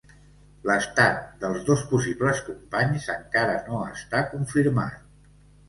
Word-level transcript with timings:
L'estat 0.69 1.19
dels 1.43 1.67
dos 1.67 1.83
possibles 1.91 2.41
companys 2.49 3.07
encara 3.19 3.55
no 3.69 3.85
està 3.93 4.25
confirmat. 4.35 5.33